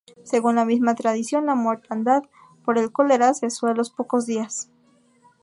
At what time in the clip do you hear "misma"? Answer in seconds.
0.65-0.95